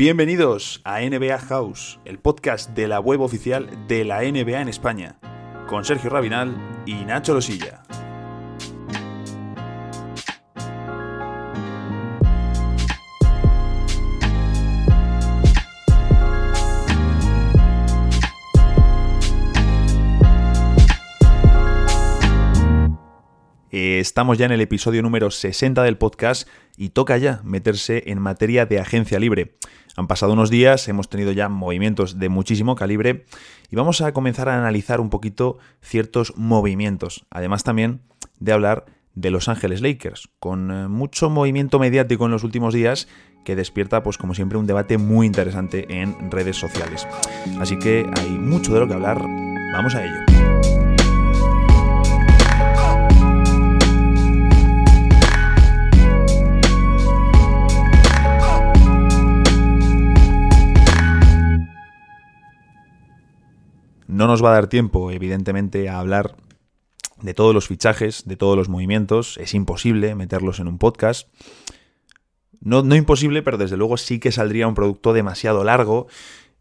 [0.00, 5.20] Bienvenidos a NBA House, el podcast de la web oficial de la NBA en España,
[5.68, 6.56] con Sergio Rabinal
[6.86, 7.79] y Nacho Losilla.
[24.10, 28.66] Estamos ya en el episodio número 60 del podcast y toca ya meterse en materia
[28.66, 29.54] de agencia libre.
[29.94, 33.24] Han pasado unos días, hemos tenido ya movimientos de muchísimo calibre
[33.70, 37.24] y vamos a comenzar a analizar un poquito ciertos movimientos.
[37.30, 38.00] Además también
[38.40, 43.06] de hablar de Los Ángeles Lakers, con eh, mucho movimiento mediático en los últimos días
[43.44, 47.06] que despierta, pues como siempre, un debate muy interesante en redes sociales.
[47.60, 49.22] Así que hay mucho de lo que hablar,
[49.72, 50.59] vamos a ello.
[64.20, 66.36] No nos va a dar tiempo, evidentemente, a hablar
[67.22, 69.38] de todos los fichajes, de todos los movimientos.
[69.38, 71.26] Es imposible meterlos en un podcast.
[72.60, 76.06] No, no imposible, pero desde luego sí que saldría un producto demasiado largo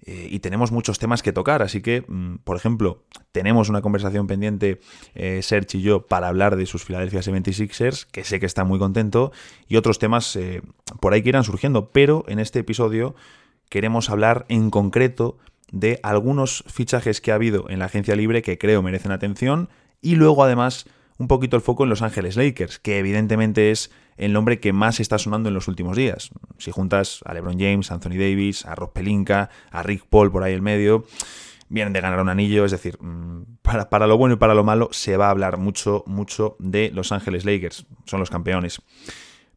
[0.06, 1.62] eh, y tenemos muchos temas que tocar.
[1.62, 4.80] Así que, mm, por ejemplo, tenemos una conversación pendiente,
[5.14, 8.80] eh, Serge y yo, para hablar de sus Philadelphia 76ers, que sé que está muy
[8.80, 9.34] contento,
[9.68, 10.62] y otros temas eh,
[11.02, 11.90] por ahí que irán surgiendo.
[11.90, 13.16] Pero en este episodio
[13.68, 15.38] queremos hablar en concreto
[15.72, 19.70] de algunos fichajes que ha habido en la agencia libre que creo merecen atención
[20.02, 20.86] y luego además
[21.18, 25.00] un poquito el foco en Los Ángeles Lakers, que evidentemente es el nombre que más
[25.00, 26.30] está sonando en los últimos días.
[26.58, 30.44] Si juntas a LeBron James, a Anthony Davis, a Rob Pelinka, a Rick Paul por
[30.44, 31.06] ahí en medio,
[31.68, 34.64] vienen de ganar un anillo, es decir, mm, para, para, lo bueno y para lo
[34.64, 38.82] malo se va a hablar mucho, mucho de Los Ángeles Lakers, son los campeones.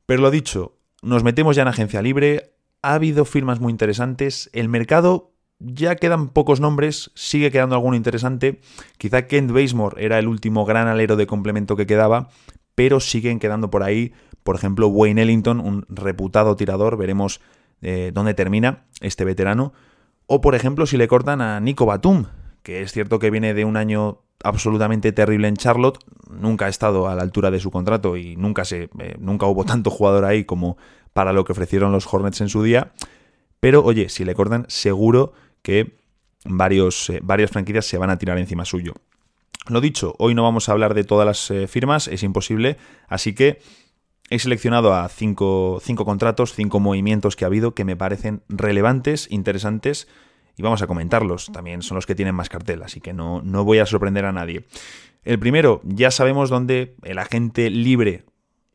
[0.04, 4.68] Pero lo dicho, nos metemos ya en agencia libre, ha habido firmas muy interesantes, el
[4.68, 5.31] mercado
[5.64, 8.60] ya quedan pocos nombres, sigue quedando alguno interesante.
[8.98, 12.28] Quizá Kent Basemore era el último gran alero de complemento que quedaba,
[12.74, 14.12] pero siguen quedando por ahí.
[14.42, 17.40] Por ejemplo, Wayne Ellington, un reputado tirador, veremos
[17.80, 19.72] eh, dónde termina este veterano.
[20.26, 22.26] O por ejemplo, si le cortan a Nico Batum,
[22.62, 25.98] que es cierto que viene de un año absolutamente terrible en Charlotte,
[26.30, 29.64] nunca ha estado a la altura de su contrato y nunca, se, eh, nunca hubo
[29.64, 30.76] tanto jugador ahí como
[31.12, 32.92] para lo que ofrecieron los Hornets en su día.
[33.60, 35.92] Pero oye, si le cortan, seguro que
[36.44, 38.94] varios, eh, varias franquicias se van a tirar encima suyo.
[39.68, 42.78] Lo dicho, hoy no vamos a hablar de todas las eh, firmas, es imposible,
[43.08, 43.60] así que
[44.28, 49.28] he seleccionado a cinco, cinco, contratos, cinco movimientos que ha habido que me parecen relevantes,
[49.30, 50.08] interesantes
[50.56, 51.50] y vamos a comentarlos.
[51.52, 54.32] También son los que tienen más cartel, así que no, no voy a sorprender a
[54.32, 54.64] nadie.
[55.22, 58.24] El primero, ya sabemos dónde el agente libre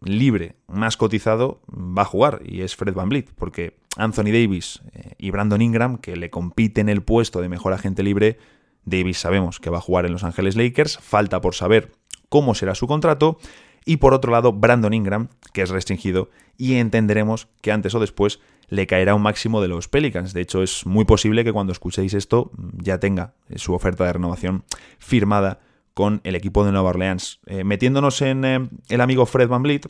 [0.02, 5.14] libre más cotizado va a jugar y es Fred Van Vliet, porque Anthony Davis eh,
[5.18, 8.38] y Brandon Ingram, que le compiten el puesto de mejor agente libre,
[8.86, 11.92] Davis sabemos que va a jugar en Los Ángeles Lakers, falta por saber
[12.30, 13.38] cómo será su contrato,
[13.86, 18.40] y por otro lado Brandon Ingram, que es restringido, y entenderemos que antes o después
[18.68, 20.34] le caerá un máximo de los Pelicans.
[20.34, 24.66] De hecho, es muy posible que cuando escuchéis esto ya tenga su oferta de renovación
[25.00, 25.62] firmada
[25.98, 27.40] con el equipo de Nueva Orleans.
[27.48, 29.90] Eh, metiéndonos en eh, el amigo Fred Van Vliet,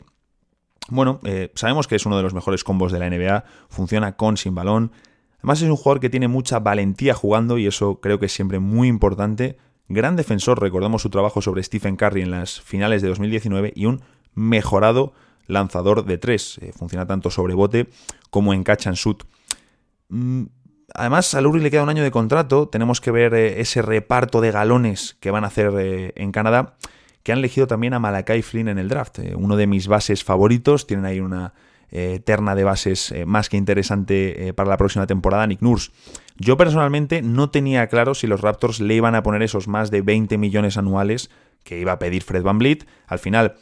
[0.88, 4.38] bueno, eh, sabemos que es uno de los mejores combos de la NBA, funciona con
[4.38, 4.90] sin balón.
[5.40, 8.58] Además es un jugador que tiene mucha valentía jugando y eso creo que es siempre
[8.58, 9.58] muy importante.
[9.86, 14.00] Gran defensor, recordamos su trabajo sobre Stephen Curry en las finales de 2019 y un
[14.32, 15.12] mejorado
[15.46, 16.58] lanzador de tres.
[16.74, 17.90] funciona tanto sobre bote
[18.30, 19.24] como en catch and shoot.
[20.08, 20.44] Mm,
[20.94, 22.68] Además, a Lowry le queda un año de contrato.
[22.68, 26.76] Tenemos que ver eh, ese reparto de galones que van a hacer eh, en Canadá.
[27.22, 29.18] Que han elegido también a Malakai Flynn en el draft.
[29.18, 30.86] Eh, uno de mis bases favoritos.
[30.86, 31.52] Tienen ahí una
[32.26, 35.46] terna de bases más que interesante para la próxima temporada.
[35.46, 35.90] Nick Nurse.
[36.36, 40.02] Yo personalmente no tenía claro si los Raptors le iban a poner esos más de
[40.02, 41.30] 20 millones anuales
[41.64, 42.86] que iba a pedir Fred Van Vliet.
[43.06, 43.56] Al final,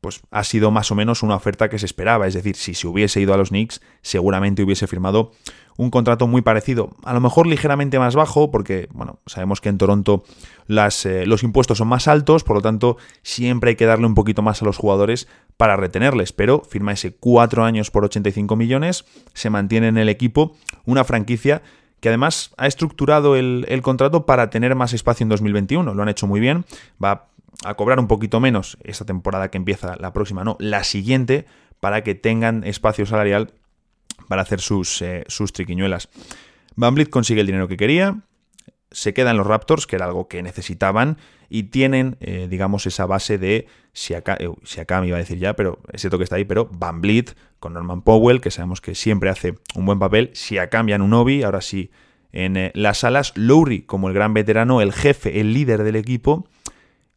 [0.00, 2.26] pues ha sido más o menos una oferta que se esperaba.
[2.26, 5.30] Es decir, si se hubiese ido a los Knicks, seguramente hubiese firmado
[5.76, 9.78] un contrato muy parecido, a lo mejor ligeramente más bajo, porque bueno, sabemos que en
[9.78, 10.24] Toronto
[10.66, 14.14] las, eh, los impuestos son más altos, por lo tanto siempre hay que darle un
[14.14, 19.04] poquito más a los jugadores para retenerles, pero firma ese cuatro años por 85 millones,
[19.32, 21.62] se mantiene en el equipo una franquicia
[22.00, 26.08] que además ha estructurado el, el contrato para tener más espacio en 2021, lo han
[26.08, 26.64] hecho muy bien,
[27.02, 27.28] va
[27.64, 31.46] a cobrar un poquito menos esta temporada que empieza la próxima, no, la siguiente,
[31.80, 33.52] para que tengan espacio salarial
[34.28, 36.08] para hacer sus, eh, sus triquiñuelas.
[36.76, 38.20] Van consigue el dinero que quería,
[38.90, 41.18] se queda en los Raptors, que era algo que necesitaban,
[41.48, 45.20] y tienen, eh, digamos, esa base de si acá, eh, si acá me iba a
[45.20, 47.02] decir ya, pero es cierto que está ahí, pero Van
[47.58, 51.42] con Norman Powell, que sabemos que siempre hace un buen papel, si acá un Obi,
[51.42, 51.90] ahora sí
[52.32, 56.48] en las alas, Lowry como el gran veterano, el jefe, el líder del equipo,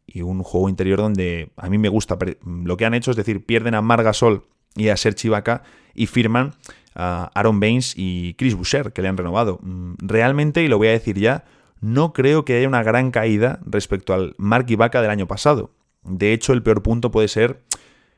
[0.06, 3.44] y un juego interior donde a mí me gusta lo que han hecho, es decir,
[3.44, 4.44] pierden a Margasol
[4.74, 5.62] y a Serge Ibaka
[5.94, 6.54] y firman
[6.94, 9.60] Aaron Baines y Chris Boucher, que le han renovado.
[9.62, 11.44] Mm, realmente, y lo voy a decir ya,
[11.80, 15.70] no creo que haya una gran caída respecto al Mark Ibaka del año pasado.
[16.02, 17.62] De hecho, el peor punto puede ser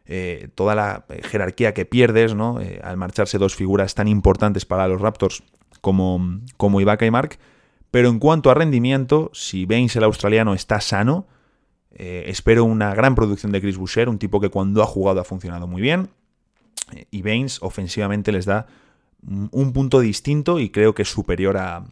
[0.07, 2.61] eh, toda la eh, jerarquía que pierdes, ¿no?
[2.61, 5.43] Eh, al marcharse dos figuras tan importantes para los Raptors
[5.81, 7.39] como, como Ibaka y Mark.
[7.91, 11.27] Pero en cuanto a rendimiento, si Baines el australiano está sano,
[11.93, 15.67] espero una gran producción de Chris Boucher, un tipo que cuando ha jugado ha funcionado
[15.67, 16.09] muy bien.
[17.11, 18.67] Y Baines ofensivamente les da
[19.23, 21.85] un punto distinto y creo que superior a,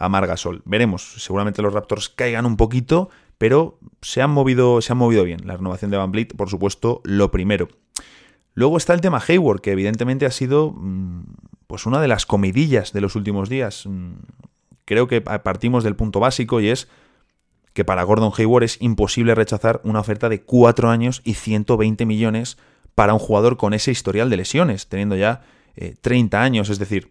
[0.00, 0.62] a Margasol.
[0.64, 5.46] Veremos, seguramente los Raptors caigan un poquito, pero se han movido, se han movido bien.
[5.46, 7.68] La renovación de Van Vliet, por supuesto, lo primero.
[8.54, 11.22] Luego está el tema Hayward, que evidentemente ha sido mm,
[11.66, 13.86] pues una de las comidillas de los últimos días.
[13.86, 14.14] Mm,
[14.84, 16.88] creo que partimos del punto básico y es
[17.72, 22.58] que para Gordon Hayward es imposible rechazar una oferta de 4 años y 120 millones
[22.94, 25.42] para un jugador con ese historial de lesiones, teniendo ya
[26.02, 26.70] 30 eh, años.
[26.70, 27.10] Es decir,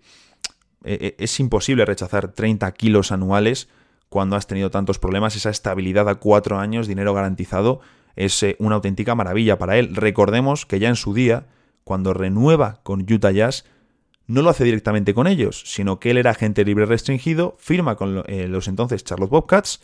[0.84, 3.70] e, e, es imposible rechazar 30 kilos anuales
[4.10, 5.36] cuando has tenido tantos problemas.
[5.36, 7.82] Esa estabilidad a cuatro años, dinero garantizado,
[8.16, 9.96] es eh, una auténtica maravilla para él.
[9.96, 11.48] Recordemos que ya en su día,
[11.84, 13.66] cuando renueva con Utah Jazz,
[14.28, 18.24] no lo hace directamente con ellos, sino que él era agente libre restringido, firma con
[18.28, 19.82] eh, los entonces Charlotte Bobcats,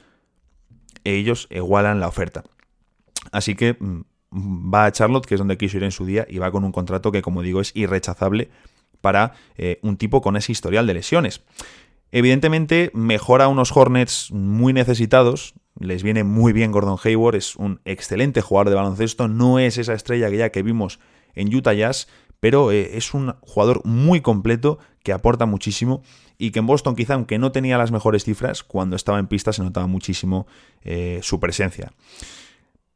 [1.04, 2.44] e ellos igualan la oferta.
[3.32, 4.02] Así que mm,
[4.36, 6.72] va a Charlotte, que es donde quiso ir en su día, y va con un
[6.72, 8.50] contrato que, como digo, es irrechazable
[9.02, 11.42] para eh, un tipo con ese historial de lesiones.
[12.12, 18.42] Evidentemente mejora unos Hornets muy necesitados, les viene muy bien Gordon Hayward, es un excelente
[18.42, 21.00] jugador de baloncesto, no es esa estrella que ya que vimos
[21.34, 22.08] en Utah Jazz,
[22.40, 26.04] pero eh, es un jugador muy completo que aporta muchísimo
[26.38, 29.54] y que en Boston quizá aunque no tenía las mejores cifras, cuando estaba en pista
[29.54, 30.48] se notaba muchísimo
[30.84, 31.92] eh, su presencia.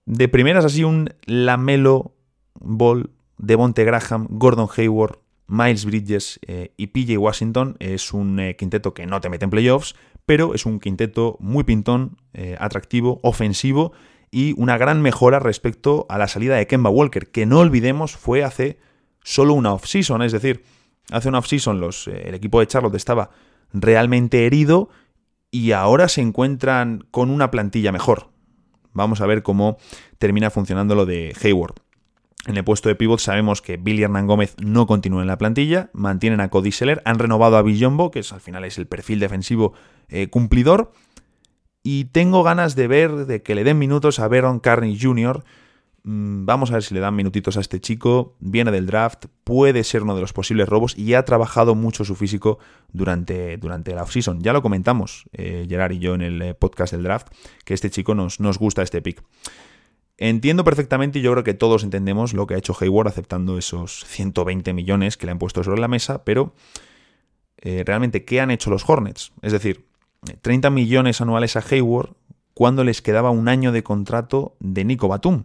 [0.10, 2.16] De primeras así un Lamelo
[2.56, 8.96] Ball, Devonte Graham, Gordon Hayward, Miles Bridges eh, y PJ Washington es un eh, quinteto
[8.96, 9.94] que no te mete en playoffs,
[10.26, 13.92] pero es un quinteto muy pintón, eh, atractivo, ofensivo
[14.32, 18.44] y una gran mejora respecto a la salida de Kemba Walker, que no olvidemos fue
[18.44, 18.80] hace
[19.24, 20.64] solo una off-season, es decir,
[21.12, 23.30] hace una off-season el equipo de Charlotte estaba
[23.74, 24.90] realmente herido
[25.52, 28.39] y ahora se encuentran con una plantilla mejor.
[28.94, 29.78] Vamos a ver cómo
[30.18, 31.76] termina funcionando lo de Hayward.
[32.48, 35.90] En el puesto de pivot sabemos que Billy Hernán Gómez no continúa en la plantilla,
[35.94, 39.20] mantienen a Cody Seller, han renovado a Villombo, que es, al final es el perfil
[39.20, 39.74] defensivo
[40.08, 40.94] eh, cumplidor,
[41.84, 45.44] y tengo ganas de ver, de que le den minutos a Baron Carney Jr.,
[46.12, 48.36] Vamos a ver si le dan minutitos a este chico.
[48.40, 52.16] Viene del draft, puede ser uno de los posibles robos y ha trabajado mucho su
[52.16, 52.58] físico
[52.92, 54.42] durante, durante la offseason.
[54.42, 57.28] Ya lo comentamos, eh, Gerard y yo, en el eh, podcast del draft,
[57.64, 59.22] que este chico nos, nos gusta este pick.
[60.18, 64.04] Entiendo perfectamente y yo creo que todos entendemos lo que ha hecho Hayward aceptando esos
[64.06, 66.56] 120 millones que le han puesto sobre la mesa, pero
[67.60, 69.32] eh, realmente, ¿qué han hecho los Hornets?
[69.44, 69.86] Es decir,
[70.42, 72.16] 30 millones anuales a Hayward
[72.56, 75.44] cuando les quedaba un año de contrato de Nico Batum.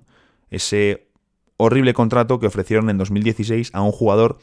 [0.51, 1.09] Ese
[1.57, 4.39] horrible contrato que ofrecieron en 2016 a un jugador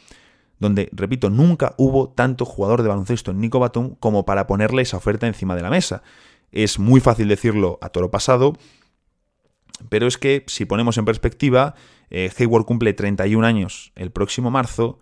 [0.59, 4.97] donde, repito, nunca hubo tanto jugador de baloncesto en Nico Batum como para ponerle esa
[4.97, 6.03] oferta encima de la mesa.
[6.51, 8.53] Es muy fácil decirlo a toro pasado,
[9.89, 11.73] pero es que si ponemos en perspectiva,
[12.11, 14.99] eh, Hayward cumple 31 años el próximo marzo,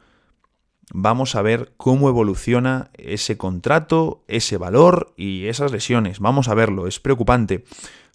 [0.94, 6.20] vamos a ver cómo evoluciona ese contrato, ese valor y esas lesiones.
[6.20, 7.66] Vamos a verlo, es preocupante.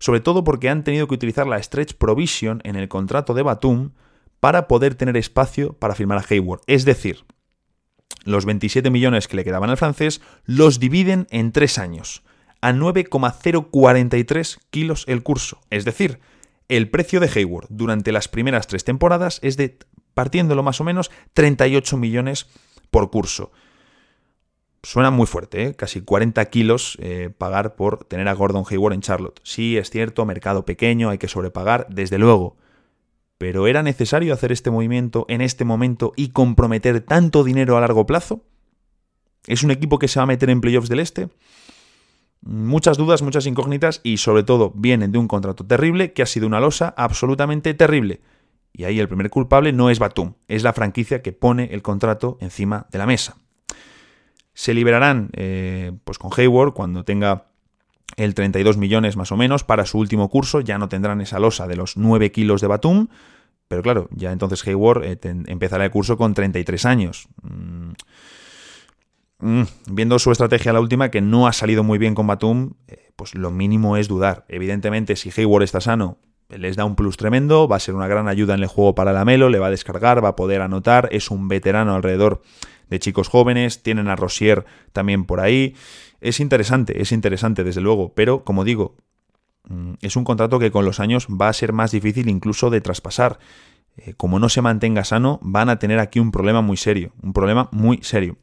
[0.05, 3.93] Sobre todo porque han tenido que utilizar la stretch provision en el contrato de Batum
[4.39, 6.61] para poder tener espacio para firmar a Hayward.
[6.67, 7.25] Es decir,
[8.27, 12.23] los 27 millones que le quedaban al francés los dividen en tres años,
[12.61, 15.63] a 9,043 kilos el curso.
[15.71, 16.21] Es decir,
[16.69, 19.79] el precio de Hayward durante las primeras tres temporadas es de,
[20.13, 22.47] partiéndolo más o menos, 38 millones
[22.91, 23.53] por curso.
[24.85, 25.75] Suena muy fuerte, ¿eh?
[25.75, 29.41] casi 40 kilos eh, pagar por tener a Gordon Hayward en Charlotte.
[29.43, 32.57] Sí, es cierto, mercado pequeño, hay que sobrepagar, desde luego.
[33.39, 38.05] Pero ¿era necesario hacer este movimiento en este momento y comprometer tanto dinero a largo
[38.05, 38.43] plazo?
[39.47, 41.31] ¿Es un equipo que se va a meter en playoffs del Este?
[42.43, 46.47] Muchas dudas, muchas incógnitas y sobre todo vienen de un contrato terrible que ha sido
[46.47, 48.21] una losa absolutamente terrible.
[48.75, 52.37] Y ahí el primer culpable no es Batum, es la franquicia que pone el contrato
[52.41, 53.39] encima de la mesa.
[54.55, 57.47] Se liberarán eh, pues con Hayward cuando tenga
[58.17, 61.67] el 32 millones más o menos para su último curso, ya no tendrán esa losa
[61.67, 63.09] de los 9 kilos de Batum,
[63.69, 67.29] pero claro, ya entonces Hayward eh, empezará el curso con 33 años.
[67.43, 67.93] Mm.
[69.41, 73.11] Mm, viendo su estrategia la última, que no ha salido muy bien con Batum, eh,
[73.17, 74.45] pues lo mínimo es dudar.
[74.49, 76.19] Evidentemente, si Hayward está sano,
[76.49, 79.13] les da un plus tremendo, va a ser una gran ayuda en el juego para
[79.13, 82.43] la Melo, le va a descargar, va a poder anotar, es un veterano alrededor
[82.91, 85.75] de chicos jóvenes, tienen a Rosier también por ahí.
[86.21, 88.97] Es interesante, es interesante desde luego, pero como digo,
[89.69, 92.81] mm, es un contrato que con los años va a ser más difícil incluso de
[92.81, 93.39] traspasar.
[93.97, 97.33] Eh, como no se mantenga sano, van a tener aquí un problema muy serio, un
[97.33, 98.39] problema muy serio.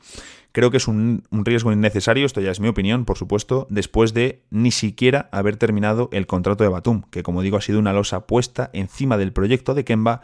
[0.54, 4.44] Creo que es un, riesgo innecesario, esto ya es mi opinión, por supuesto, después de
[4.50, 8.28] ni siquiera haber terminado el contrato de Batum, que como digo ha sido una losa
[8.28, 10.22] puesta encima del proyecto de Kemba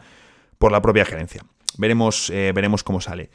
[0.58, 1.44] por la propia gerencia.
[1.78, 3.30] Veremos, eh, veremos cómo sale.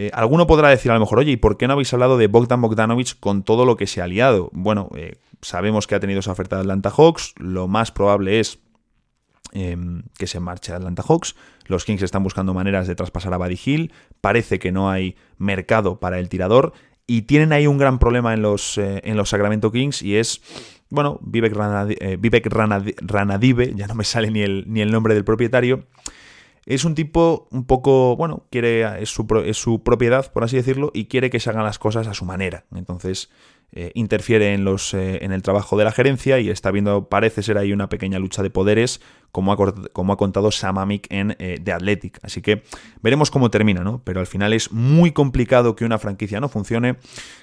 [0.00, 2.28] Eh, alguno podrá decir a lo mejor, oye, ¿y por qué no habéis hablado de
[2.28, 4.48] Bogdan Bogdanovich con todo lo que se ha liado?
[4.52, 8.60] Bueno, eh, sabemos que ha tenido esa oferta de Atlanta Hawks, lo más probable es
[9.54, 11.34] em, que se marche a Atlanta Hawks.
[11.66, 15.98] Los Kings están buscando maneras de traspasar a Buddy Hill, parece que no hay mercado
[15.98, 16.74] para el tirador
[17.08, 20.40] y tienen ahí un gran problema en los, eh, en los Sacramento Kings y es,
[20.90, 21.56] bueno, Vivek,
[23.00, 25.86] Ranadive, ya no me sale ni el, ni el nombre del propietario,
[26.68, 30.90] es un tipo un poco, bueno, quiere, es su, es su, propiedad, por así decirlo,
[30.92, 32.66] y quiere que se hagan las cosas a su manera.
[32.74, 33.30] Entonces,
[33.72, 37.42] eh, interfiere en, los, eh, en el trabajo de la gerencia y está viendo, parece
[37.42, 39.00] ser ahí una pequeña lucha de poderes,
[39.32, 39.56] como ha,
[39.94, 42.18] como ha contado Sam Amick en eh, The Athletic.
[42.22, 42.62] Así que
[43.00, 44.02] veremos cómo termina, ¿no?
[44.04, 46.98] Pero al final es muy complicado que una franquicia no funcione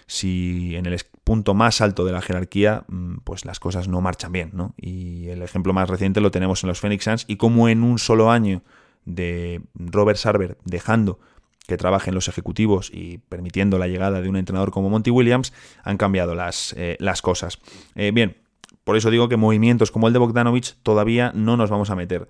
[0.05, 4.31] si en el punto más alto de la jerarquía, mm, pues las cosas no marchan
[4.31, 4.75] bien, ¿no?
[4.77, 7.97] Y el ejemplo más reciente lo tenemos en los Phoenix Suns y como en un
[7.97, 8.61] solo año
[9.05, 11.19] de Robert Sarver dejando
[11.67, 15.97] que trabajen los ejecutivos y permitiendo la llegada de un entrenador como Monty Williams, han
[15.97, 17.59] cambiado las, eh, las cosas.
[17.95, 18.37] Eh, bien,
[18.83, 22.27] por eso digo que movimientos como el de Bogdanovich todavía no nos vamos a meter.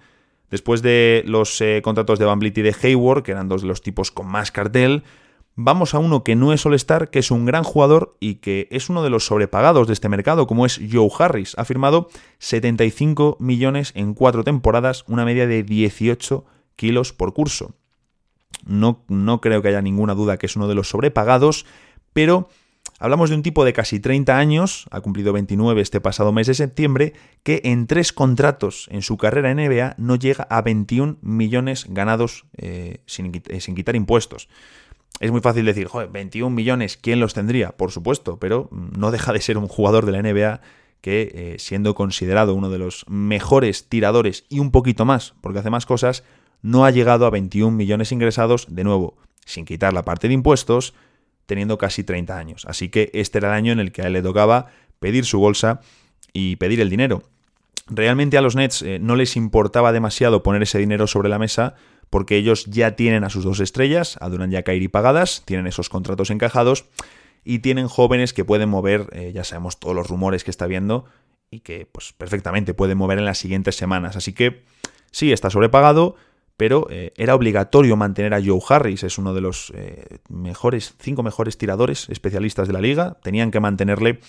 [0.49, 3.81] Después de los eh, contratos de Van y de Hayward, que eran dos de los
[3.81, 5.03] tipos con más cartel,
[5.55, 8.89] vamos a uno que no es All-Star, que es un gran jugador y que es
[8.89, 11.55] uno de los sobrepagados de este mercado, como es Joe Harris.
[11.57, 17.75] Ha firmado 75 millones en cuatro temporadas, una media de 18 kilos por curso.
[18.65, 21.65] No, no creo que haya ninguna duda que es uno de los sobrepagados,
[22.13, 22.49] pero
[22.99, 26.53] hablamos de un tipo de casi 30 años, ha cumplido 29 este pasado mes de
[26.53, 27.13] septiembre,
[27.43, 32.45] que en tres contratos en su carrera en NBA no llega a 21 millones ganados
[32.57, 34.47] eh, sin, eh, sin, quitar impuestos.
[35.19, 37.71] Es muy fácil decir, joder, 21 millones, ¿quién los tendría?
[37.77, 40.61] Por supuesto, pero no deja de ser un jugador de la NBA
[40.99, 45.69] que, eh, siendo considerado uno de los mejores tiradores y un poquito más, porque hace
[45.69, 46.23] más cosas,
[46.61, 50.93] no ha llegado a 21 millones ingresados, de nuevo, sin quitar la parte de impuestos,
[51.45, 52.65] teniendo casi 30 años.
[52.67, 54.67] Así que este era el año en el que a él le tocaba
[54.99, 55.81] pedir su bolsa
[56.33, 57.23] y pedir el dinero.
[57.87, 61.75] Realmente a los Nets eh, no les importaba demasiado poner ese dinero sobre la mesa
[62.09, 66.29] porque ellos ya tienen a sus dos estrellas, a Duran y pagadas, tienen esos contratos
[66.29, 66.85] encajados
[67.43, 71.05] y tienen jóvenes que pueden mover, eh, ya sabemos todos los rumores que está viendo
[71.51, 74.15] y que pues perfectamente pueden mover en las siguientes semanas.
[74.15, 74.63] Así que
[75.11, 76.15] sí, está sobrepagado,
[76.57, 81.21] pero eh, era obligatorio mantener a Joe Harris, es uno de los eh, mejores, cinco
[81.21, 84.19] mejores tiradores especialistas de la liga, tenían que mantenerle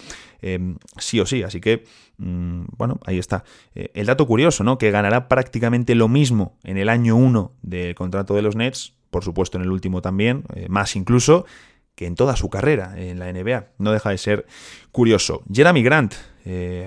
[0.43, 1.85] em, sí o sí, así que,
[2.19, 3.45] mm, bueno, ahí está.
[3.75, 4.77] Eh, el dato curioso, ¿no?
[4.77, 9.23] Que ganará prácticamente lo mismo en el año 1 del contrato de los Nets, por
[9.23, 11.47] supuesto en el último también, más incluso,
[11.95, 13.69] que en toda su carrera en la NBA.
[13.79, 14.47] No deja de ser
[14.93, 15.43] curioso.
[15.51, 16.15] Jeremy Grant,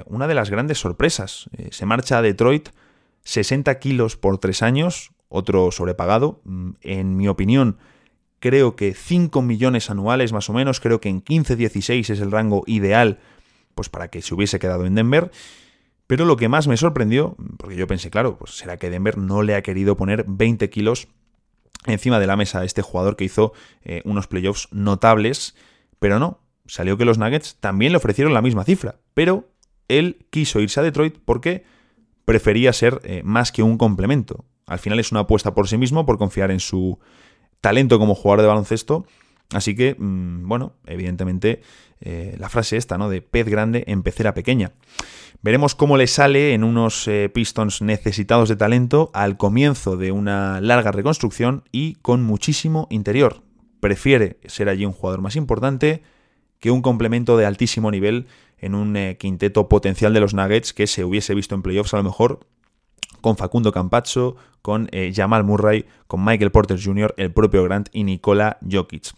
[0.06, 2.70] una de las grandes sorpresas, se marcha a Detroit.
[3.24, 6.42] 60 kilos por tres años, otro sobrepagado.
[6.44, 7.78] Mm, en mi opinión,
[8.40, 12.64] creo que 5 millones anuales más o menos, creo que en 15-16 es el rango
[12.68, 13.20] ideal
[13.76, 15.32] pues para que se hubiese quedado en Denver.
[16.06, 19.42] Pero lo que más me sorprendió, porque yo pensé, claro, pues será que Denver no
[19.42, 21.08] le ha querido poner 20 kilos
[21.86, 25.56] encima de la mesa a este jugador que hizo eh, unos playoffs notables,
[26.00, 29.50] pero no, salió que los Nuggets también le ofrecieron la misma cifra, pero
[29.88, 31.64] él quiso irse a Detroit porque
[32.26, 34.46] prefería ser eh, más que un complemento.
[34.70, 37.00] Al final es una apuesta por sí mismo, por confiar en su
[37.62, 39.06] talento como jugador de baloncesto.
[39.52, 41.62] Así que, mm, bueno, evidentemente
[42.02, 43.10] eh, la frase esta, ¿no?
[43.10, 44.74] De pez grande en pecera pequeña.
[45.42, 50.62] Veremos cómo le sale en unos eh, Pistons necesitados de talento al comienzo de una
[50.62, 53.42] larga reconstrucción y con muchísimo interior.
[53.80, 56.04] Prefiere ser allí un jugador más importante
[56.60, 60.88] que un complemento de altísimo nivel en un eh, quinteto potencial de los Nuggets que
[60.88, 62.46] se hubiese visto en playoffs a lo mejor
[63.22, 68.04] con Facundo Campazzo, con eh, Jamal Murray, con Michael Porter Jr., el propio Grant y
[68.04, 69.14] Nikola Jokic.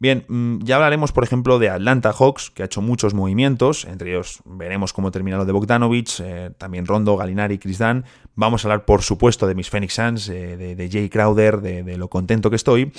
[0.00, 4.12] Bien, mm, ya hablaremos, por ejemplo, de Atlanta Hawks, que ha hecho muchos movimientos, entre
[4.12, 8.06] ellos veremos cómo termina lo de Bogdanovich, eh, también Rondo, Galinari, Chris Dan.
[8.34, 12.08] Vamos a hablar, por supuesto, de mis Phoenix Suns, eh, de, Jay Crowder, de, lo
[12.08, 12.92] contento que estoy,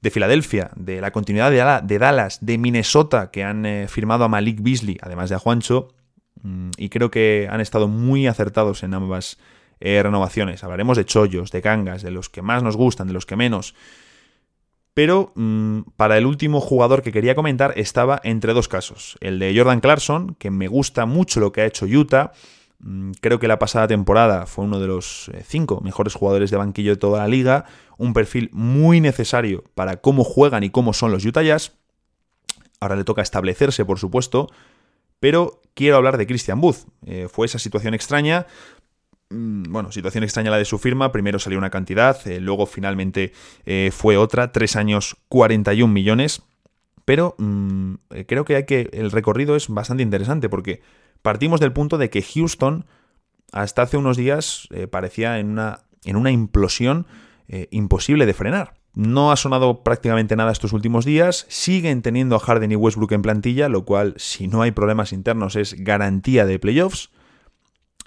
[0.00, 1.50] de Filadelfia, de la continuidad
[1.82, 5.88] de, Dallas, de Minnesota, que han firmado a Malik Beasley, además de a Juancho,
[6.76, 9.38] y creo que han estado muy acertados en ambas
[9.80, 10.64] renovaciones.
[10.64, 13.74] Hablaremos de chollos, de gangas, de los que más nos gustan, de los que menos.
[14.98, 19.16] Pero mm, para el último jugador que quería comentar estaba entre dos casos.
[19.20, 22.32] El de Jordan Clarkson, que me gusta mucho lo que ha hecho Utah.
[22.80, 26.56] Mm, creo que la pasada temporada fue uno de los eh, cinco mejores jugadores de
[26.56, 27.64] banquillo de toda la liga.
[27.96, 31.74] Un perfil muy necesario para cómo juegan y cómo son los Utah Jazz.
[32.80, 34.48] Ahora le toca establecerse, por supuesto.
[35.20, 36.88] Pero quiero hablar de Christian Booth.
[37.06, 38.46] Eh, fue esa situación extraña
[39.30, 41.12] Mm, bueno, situación extraña la de su firma.
[41.12, 43.32] Primero salió una cantidad, eh, luego finalmente
[43.66, 44.52] eh, fue otra.
[44.52, 46.42] Tres años, 41 millones.
[47.04, 47.94] Pero mm,
[48.26, 50.80] creo que, hay que el recorrido es bastante interesante porque
[51.22, 52.86] partimos del punto de que Houston
[53.52, 57.06] hasta hace unos días parecía en una, en una implosión
[57.70, 58.74] imposible de frenar.
[58.98, 61.46] No ha sonado prácticamente nada estos últimos días.
[61.48, 65.54] Siguen teniendo a Harden y Westbrook en plantilla, lo cual, si no hay problemas internos,
[65.54, 67.10] es garantía de playoffs.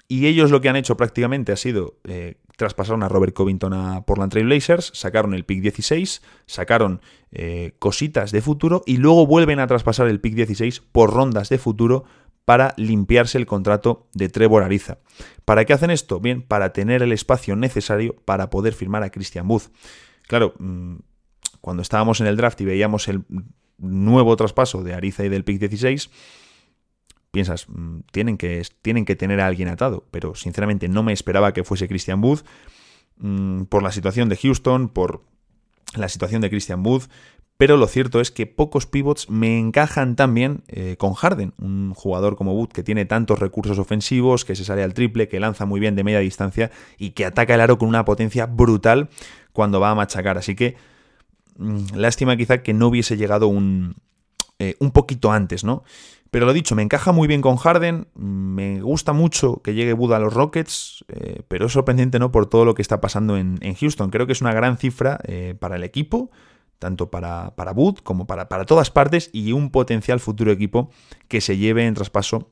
[0.06, 4.04] Y ellos lo que han hecho prácticamente ha sido eh, traspasaron a Robert Covington a
[4.04, 9.60] Portland Trail Blazers, sacaron el pick 16, sacaron eh, cositas de futuro y luego vuelven
[9.60, 12.04] a traspasar el pick 16 por rondas de futuro
[12.44, 14.98] para limpiarse el contrato de Trevor Ariza.
[15.46, 16.20] ¿Para qué hacen esto?
[16.20, 19.70] Bien, para tener el espacio necesario para poder firmar a Christian Booth.
[20.26, 20.96] Claro, mm,
[21.60, 23.24] cuando estábamos en el draft y veíamos el
[23.78, 26.10] nuevo traspaso de Ariza y del pick 16,
[27.30, 31.52] piensas, mm, tienen que, tienen que tener a alguien atado, pero sinceramente no me esperaba
[31.52, 32.44] que fuese Christian Booth
[33.16, 35.24] mm, por la situación de Houston, por
[35.96, 37.04] la situación de Christian Booth,
[37.56, 41.94] pero lo cierto es que pocos pivots me encajan tan bien eh, con Harden, un
[41.94, 45.64] jugador como Booth que tiene tantos recursos ofensivos, que se sale al triple, que lanza
[45.64, 49.10] muy bien de media distancia y que ataca el aro con una potencia brutal
[49.52, 50.38] cuando va a machacar.
[50.38, 50.76] Así que
[51.58, 53.94] mm, lástima quizá que no hubiese llegado un,
[54.58, 55.84] eh, un poquito antes, ¿no?
[56.32, 60.16] Pero lo dicho, me encaja muy bien con Harden, me gusta mucho que llegue Buda
[60.16, 62.32] a los Rockets, eh, pero es sorprendente ¿no?
[62.32, 64.08] por todo lo que está pasando en, Houston.
[64.08, 66.30] Creo que es una gran cifra eh, para el equipo,
[66.82, 70.90] tanto para, para Bud como para, para todas partes, y un potencial futuro equipo
[71.28, 72.50] que se lleve en traspaso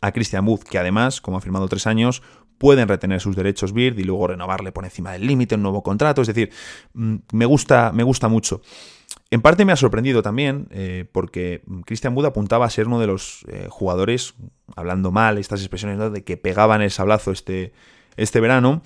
[0.00, 2.22] a Christian Booth, que además, como ha firmado tres años,
[2.58, 6.22] pueden retener sus derechos Bird y luego renovarle por encima del límite un nuevo contrato.
[6.22, 6.50] Es decir,
[6.94, 8.62] mm, me gusta, me gusta mucho.
[9.30, 13.06] En parte me ha sorprendido también, eh, porque Christian Wood apuntaba a ser uno de
[13.06, 14.34] los eh, jugadores,
[14.74, 17.72] hablando mal, estas expresiones de que pegaban el sablazo este,
[18.16, 18.82] este verano,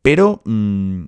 [0.00, 1.04] pero, mm,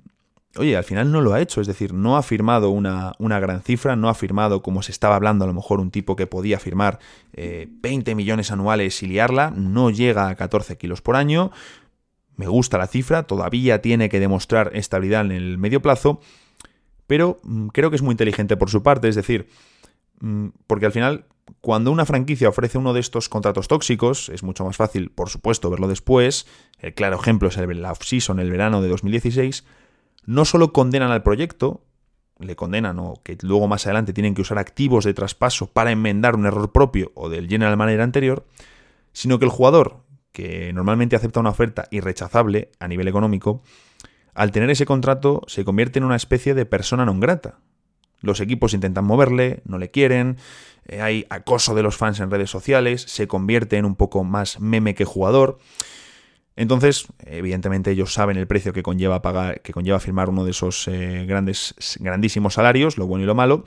[0.57, 3.61] oye, al final no lo ha hecho, es decir, no ha firmado una, una, gran
[3.61, 6.59] cifra, no ha firmado, como se estaba hablando, a lo mejor un tipo que podía
[6.59, 6.99] firmar
[7.33, 11.51] 20 eh, millones anuales y liarla, no llega a 14 kilos por año,
[12.35, 16.19] me gusta la cifra, todavía tiene que demostrar estabilidad en el medio plazo,
[17.07, 19.47] pero mm, creo que es muy inteligente por su parte, es decir,
[20.19, 21.25] mm, porque al final,
[21.61, 25.69] cuando una franquicia ofrece uno de estos contratos tóxicos, es mucho más fácil, por supuesto,
[25.69, 26.47] verlo después.
[26.79, 29.65] El claro ejemplo es el off-season, el verano de 2016.
[30.25, 31.83] No solo condenan al proyecto,
[32.39, 36.35] le condenan o que luego más adelante tienen que usar activos de traspaso para enmendar
[36.35, 38.45] un error propio o del general manager anterior,
[39.13, 43.61] sino que el jugador, que normalmente acepta una oferta irrechazable a nivel económico,
[44.33, 47.59] al tener ese contrato se convierte en una especie de persona non grata.
[48.21, 50.37] Los equipos intentan moverle, no le quieren,
[50.85, 54.59] eh, hay acoso de los fans en redes sociales, se convierte en un poco más
[54.59, 55.57] meme que jugador.
[56.55, 60.87] Entonces, evidentemente ellos saben el precio que conlleva pagar, que conlleva firmar uno de esos
[60.87, 63.63] eh, grandes, grandísimos salarios, lo bueno y lo malo.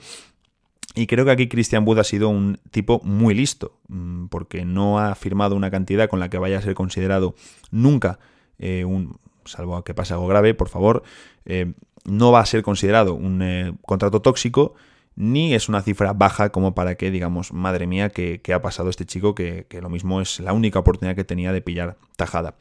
[0.93, 4.99] Y creo que aquí Christian Wood ha sido un tipo muy listo, mm, porque no
[4.99, 7.35] ha firmado una cantidad con la que vaya a ser considerado
[7.71, 8.19] nunca
[8.59, 11.03] eh, un, salvo que pase algo grave, por favor,
[11.45, 11.73] eh,
[12.05, 14.75] no va a ser considerado un contrato tóxico,
[15.15, 19.05] ni es una cifra baja como para que digamos, madre mía, que, ha pasado este
[19.05, 22.55] chico, que, lo mismo es la única oportunidad que tenía de pillar tajada.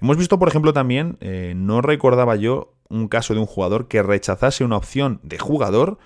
[0.00, 4.02] Hemos visto, por ejemplo, también, eh, no recordaba yo un caso de un jugador que
[4.02, 5.98] rechazase una opción de jugador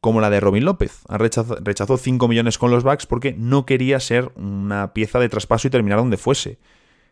[0.00, 1.02] como la de Robin López.
[1.08, 5.70] Rechazó 5 millones con los Bucks porque no quería ser una pieza de traspaso y
[5.70, 6.58] terminar donde fuese.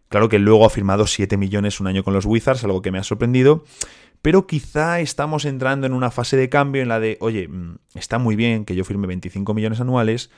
[0.08, 2.98] Claro que luego ha firmado 7 millones un año con los Wizards, algo que me
[2.98, 3.64] ha sorprendido.
[4.22, 8.18] Pero quizá estamos entrando en una fase de cambio en la de, oye, mm, está
[8.18, 10.30] muy bien que yo firme 25 millones anuales,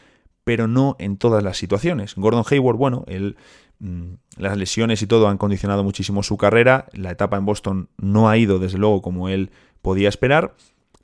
[0.44, 2.14] pero no en todas las situaciones.
[2.16, 3.36] Gordon Hayward, bueno, él,
[3.78, 6.86] mm, las lesiones y todo han condicionado muchísimo su carrera.
[6.92, 9.50] La etapa en Boston no ha ido, desde luego, como él
[9.82, 10.54] podía esperar.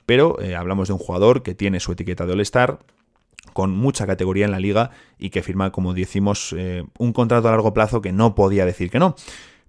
[0.05, 2.79] pero eh, hablamos de un jugador que tiene su etiqueta de All-Star,
[3.51, 7.51] con mucha categoría en la liga y que firma, como decimos, eh, un contrato a
[7.51, 9.15] largo plazo que no podía decir que no.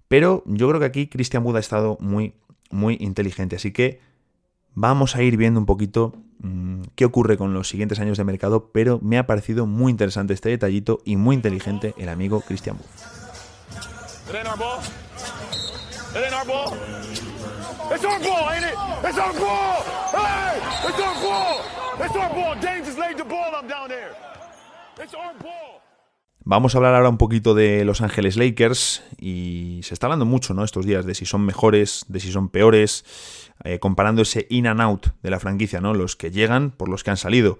[0.07, 2.35] Pero yo creo que aquí Christian Wood ha estado muy,
[2.69, 3.99] muy inteligente, así que
[4.75, 8.71] vamos a ir viendo un poquito mm, qué ocurre con los siguientes años de mercado,
[8.71, 12.85] pero me ha parecido muy interesante este detallito y muy inteligente el amigo Christian Wood.
[26.49, 30.55] Vamos a hablar ahora un poquito de Los Ángeles Lakers y se está hablando mucho
[30.55, 30.63] ¿no?
[30.63, 33.05] estos días de si son mejores, de si son peores,
[33.63, 35.93] eh, comparando ese in and out de la franquicia, ¿no?
[35.93, 37.59] los que llegan por los que han salido.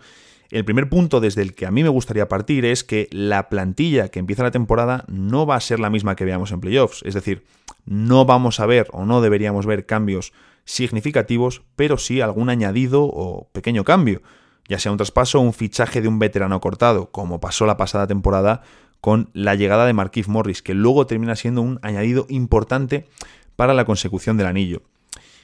[0.49, 4.09] El primer punto desde el que a mí me gustaría partir es que la plantilla
[4.09, 7.03] que empieza la temporada no va a ser la misma que veamos en playoffs.
[7.05, 7.43] Es decir,
[7.85, 10.33] no vamos a ver o no deberíamos ver cambios
[10.65, 14.23] significativos, pero sí algún añadido o pequeño cambio,
[14.69, 18.07] ya sea un traspaso o un fichaje de un veterano cortado, como pasó la pasada
[18.07, 18.61] temporada
[19.01, 23.07] con la llegada de Marquise Morris, que luego termina siendo un añadido importante
[23.55, 24.83] para la consecución del anillo.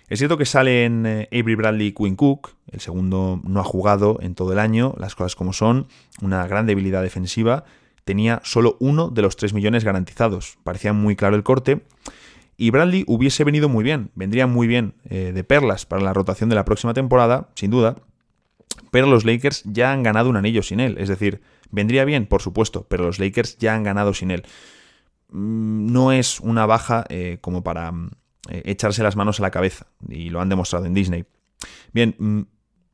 [0.07, 4.19] Es cierto que salen eh, Avery Bradley y Quinn Cook, el segundo no ha jugado
[4.21, 5.87] en todo el año, las cosas como son,
[6.21, 7.65] una gran debilidad defensiva,
[8.03, 11.81] tenía solo uno de los 3 millones garantizados, parecía muy claro el corte,
[12.55, 16.49] y Bradley hubiese venido muy bien, vendría muy bien eh, de perlas para la rotación
[16.49, 17.95] de la próxima temporada, sin duda,
[18.91, 22.41] pero los Lakers ya han ganado un anillo sin él, es decir, vendría bien, por
[22.41, 24.43] supuesto, pero los Lakers ya han ganado sin él.
[25.29, 27.93] Mm, no es una baja eh, como para
[28.49, 31.25] eh, echarse las manos a la cabeza, y lo han demostrado en Disney.
[31.93, 32.41] Bien, mm,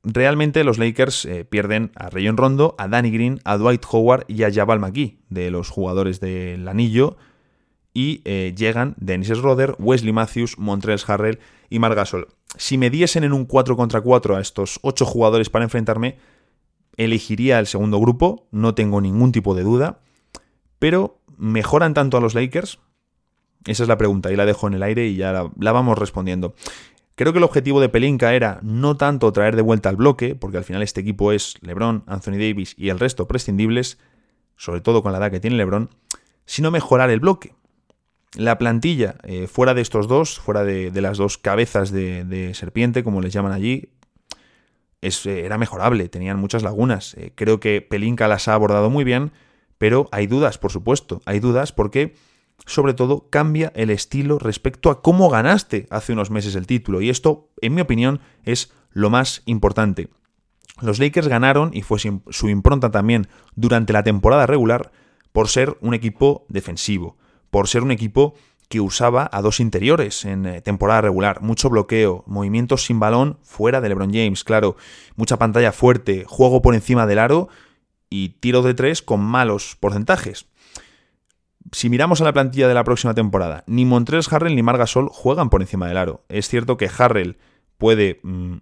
[0.04, 4.44] realmente los Lakers eh, pierden a Rayon Rondo, a Danny Green, a Dwight Howard y
[4.44, 7.18] a Jabal McGee, de los jugadores del anillo,
[7.94, 12.28] y eh, llegan Dennis Schroeder, Wesley Matthews, Montrell Harrell y Margasol.
[12.58, 16.18] Si me diesen en un 4 contra 4 a estos 8 jugadores para enfrentarme,
[16.98, 20.00] elegiría el segundo grupo, no tengo ningún tipo de duda,
[20.80, 22.80] pero ¿mejoran tanto a los Lakers?
[23.66, 26.56] Esa es la pregunta y la dejo en el aire y ya la, vamos respondiendo.
[27.16, 30.58] Creo que el objetivo de Pelinka era no tanto traer de vuelta al bloque, porque
[30.58, 34.00] al final este equipo es LeBron, Anthony Davis y el resto prescindibles,
[34.56, 35.90] sobre todo con la edad que tiene LeBron,
[36.46, 37.54] sino mejorar el bloque.
[38.38, 43.22] La plantilla, eh, fuera de estos dos, fuera de, las dos cabezas de, serpiente, como
[43.22, 43.90] les llaman allí,
[45.02, 47.16] eh, era mejorable, tenían muchas lagunas.
[47.16, 49.32] Eh, creo que Pelinka las ha abordado muy bien,
[49.78, 51.22] pero hay dudas, por supuesto.
[51.26, 52.16] Hay dudas porque
[52.66, 57.02] sobre todo, cambia el estilo respecto a cómo ganaste hace unos meses el título.
[57.02, 60.10] Y esto, en mi opinión, es lo más importante.
[60.82, 64.92] Los Lakers ganaron, y fue su impronta también durante la temporada regular,
[65.32, 67.18] por ser un equipo defensivo,
[67.52, 68.34] por ser un equipo
[68.70, 73.82] que usaba a dos interiores en eh, temporada regular, mucho bloqueo, movimientos sin balón fuera
[73.82, 74.78] de LeBron James, claro,
[75.16, 77.50] mucha pantalla fuerte, juego por encima del aro
[78.10, 80.48] y tiro de tres con malos porcentajes
[81.72, 85.50] si miramos a la plantilla de la próxima temporada, ni Montres Harrell ni Margasol juegan
[85.50, 86.24] por encima del aro.
[86.30, 87.38] Es cierto que Harrell
[87.78, 88.58] puede mm,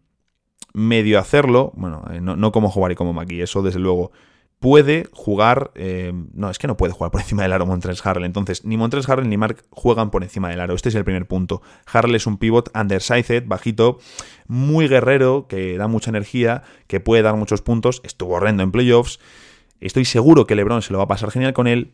[0.74, 4.12] medio hacerlo, bueno, eh, no, como jugar y como Maki, eso desde luego.
[4.60, 5.72] Puede jugar.
[5.76, 8.26] Eh, no, es que no puede jugar por encima del aro Montres Harrell.
[8.26, 10.76] Entonces, ni Montres Harrell ni Mark juegan por encima del aro.
[10.76, 11.62] Este es el primer punto.
[11.86, 14.00] Harrell es un pivot undersized, bajito,
[14.48, 18.02] muy guerrero, que da mucha energía, que puede dar muchos puntos.
[18.04, 19.20] Estuvo horrendo en playoffs.
[19.80, 21.94] Estoy seguro que LeBron se lo va a pasar genial con él,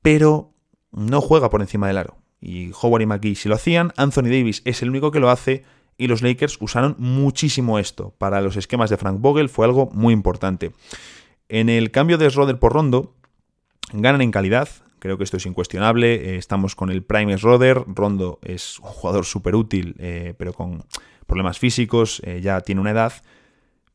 [0.00, 0.52] pero
[0.90, 2.16] no juega por encima del aro.
[2.40, 5.64] Y Howard y McGee si lo hacían, Anthony Davis es el único que lo hace
[5.98, 8.14] y los Lakers usaron muchísimo esto.
[8.18, 10.72] Para los esquemas de Frank Vogel fue algo muy importante.
[11.48, 13.14] En el cambio de Schroeder por Rondo,
[13.92, 16.14] ganan en calidad, creo que esto es incuestionable.
[16.14, 20.84] Eh, estamos con el Prime Schroeder, Rondo es un jugador súper útil, eh, pero con
[21.26, 23.12] problemas físicos, eh, ya tiene una edad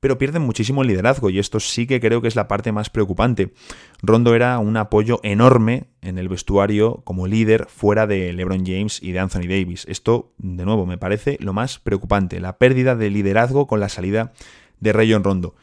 [0.02, 2.90] pero pierden muchísimo el liderazgo y esto sí que creo que es la parte más
[2.90, 3.54] preocupante.
[4.02, 9.12] Rondo era un apoyo enorme en el vestuario como líder fuera de LeBron James y
[9.12, 9.86] de Anthony Davis.
[9.88, 14.34] Esto, de nuevo, me parece lo más preocupante, la pérdida de liderazgo con la salida
[14.80, 15.54] de Rayon Rondo.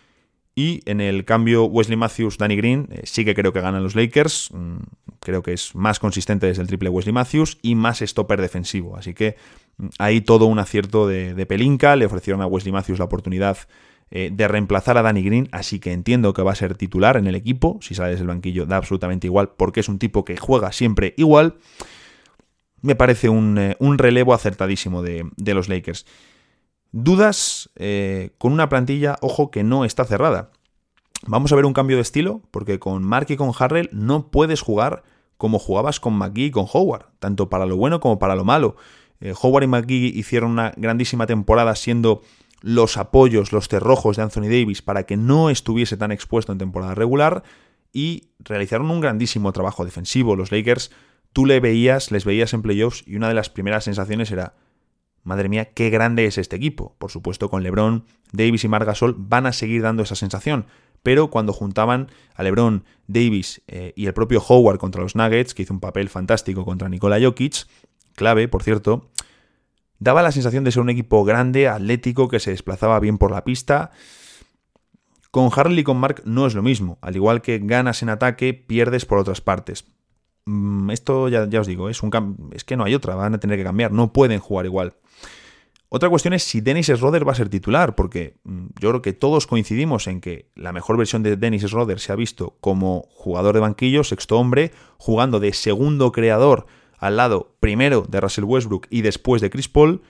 [0.59, 3.95] Y en el cambio Wesley Matthews, Danny Green, eh, sí que creo que ganan los
[3.95, 4.51] Lakers.
[4.53, 4.79] Mm,
[5.21, 8.97] creo que es más consistente desde el triple Wesley Matthews y más stopper defensivo.
[8.97, 9.37] Así que
[9.77, 11.95] mm, ahí todo un acierto de, de Pelinka.
[11.95, 13.57] Le ofrecieron a Wesley Matthews la oportunidad
[14.11, 17.29] eh, de reemplazar a Danny Green, así que entiendo que va a ser titular en
[17.29, 17.79] el equipo.
[17.81, 21.57] Si sale del banquillo, da absolutamente igual, porque es un tipo que juega siempre igual.
[22.81, 26.07] Me parece un, eh, relevo acertadísimo de, los Lakers.
[26.93, 30.51] Dudas eh, con una plantilla, ojo, que no está cerrada.
[31.27, 34.61] Vamos a ver un cambio de estilo, porque con Mark y con Harrell no puedes
[34.61, 35.03] jugar
[35.37, 38.77] como jugabas con McGee y con Howard, tanto para lo bueno como para lo malo.
[39.43, 42.23] Howard y McGee hicieron una grandísima temporada siendo
[42.61, 46.95] los apoyos, los cerrojos de Anthony Davis para que no estuviese tan expuesto en temporada
[46.95, 47.43] regular
[47.93, 50.37] y realizaron un grandísimo trabajo defensivo.
[50.37, 50.91] Los Lakers,
[51.33, 54.55] tú le veías, les veías en playoffs y una de las primeras sensaciones era,
[55.29, 56.97] madre mía, qué grande es este equipo.
[56.99, 60.67] Por supuesto, con LeBron, Davis y Margasol van a seguir dando esa sensación.
[61.03, 65.63] Pero cuando juntaban a LeBron, Davis eh, y el propio Howard contra los Nuggets, que
[65.63, 67.67] hizo un papel fantástico contra Nikola Jokic,
[68.17, 69.09] clave, por cierto,
[69.99, 73.45] daba la sensación de ser un equipo grande, atlético, que se desplazaba bien por la
[73.45, 73.93] pista.
[75.31, 76.99] Con Harley y con Mark no es lo mismo.
[77.01, 79.85] Al igual que ganas en ataque, pierdes por otras partes.
[80.49, 83.59] Mm, esto ya, os digo, es, un es que no hay otra, van a tener
[83.59, 84.95] que cambiar, no pueden jugar igual.
[85.91, 89.13] Otra cuestión es si Dennis Schroeder va a ser titular, porque mm, yo creo que
[89.13, 93.55] todos coincidimos en que la mejor versión de Dennis Schroeder se ha visto como jugador
[93.55, 99.03] de banquillo, sexto hombre, jugando de segundo creador al lado primero de Russell Westbrook y
[99.03, 100.01] después de Chris Paul,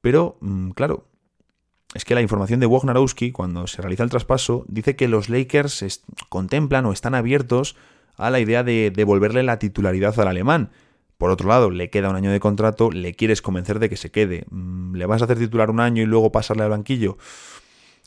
[0.00, 1.08] pero mm, claro,
[1.92, 6.04] es que la información de Wojnarowski, cuando se realiza el traspaso, dice que los Lakers
[6.28, 7.74] contemplan o están abiertos
[8.16, 10.70] a la idea de devolverle la titularidad al alemán.
[11.18, 14.10] Por otro lado, le queda un año de contrato, le quieres convencer de que se
[14.10, 14.46] quede.
[14.50, 17.18] Mm, ¿Le vas a hacer titular un año y luego pasarle al banquillo?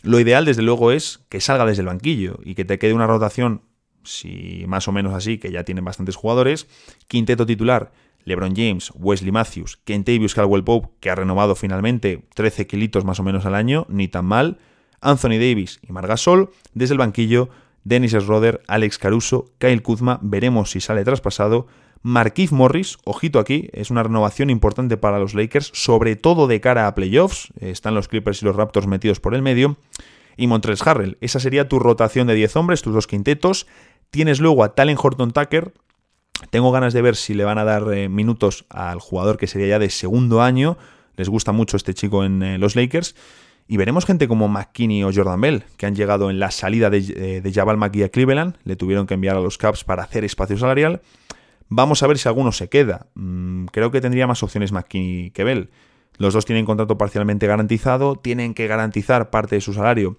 [0.02, 3.08] Lo ideal, desde luego, es que salga desde el banquillo y que te quede una
[3.08, 3.62] rotación
[4.04, 6.68] si más o menos así, que ya tienen bastantes jugadores.
[7.08, 7.92] Quinteto titular,
[8.26, 13.24] LeBron James, Wesley Matthews, Kentavious Caldwell Pope, que ha renovado finalmente 13 kilitos más o
[13.24, 14.58] menos al año, ni tan mal.
[15.02, 16.52] Anthony Davis y Margasol.
[16.74, 17.50] Desde el banquillo,
[17.84, 21.67] Dennis Schroeder, Alex Caruso, Kyle Kuzma, veremos si sale traspasado.
[22.02, 26.88] Marquise Morris, ojito aquí, es una renovación importante para los Lakers, sobre todo de cara
[26.88, 27.54] a playoffs.
[27.60, 29.78] Están los Clippers y los Raptors metidos por el medio.
[30.36, 33.67] Y Montres Harrell, esa sería tu rotación de 10 hombres, tus dos quintetos.
[34.10, 35.74] Tienes luego a Talen Horton Tucker.
[36.50, 39.67] Tengo ganas de ver si le van a dar eh, minutos al jugador que sería
[39.67, 40.78] ya de segundo año.
[41.15, 43.15] Les gusta mucho este chico en eh, los Lakers.
[43.67, 46.97] Y veremos gente como McKinney o Jordan Bell, que han llegado en la salida de,
[46.97, 48.58] eh, de Jabal McGee a Cleveland.
[48.63, 51.02] Le tuvieron que enviar a los Caps para hacer espacio salarial.
[51.69, 53.08] Vamos a ver si alguno se queda.
[53.15, 55.69] Mm, creo que tendría más opciones McKinney que Bell.
[56.17, 60.17] Los dos tienen contrato parcialmente garantizado, tienen que garantizar parte de su salario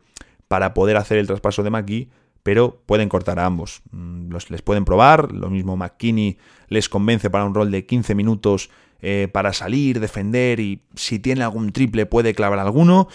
[0.49, 2.09] para poder hacer el traspaso de McGee
[2.45, 3.83] pero pueden cortar a ambos.
[3.91, 8.15] Mm, los, les pueden probar, lo mismo McKinney les convence para un rol de 15
[8.15, 8.71] minutos
[9.07, 13.07] eh, para salir, defender y si tiene algún triple puede clavar alguno,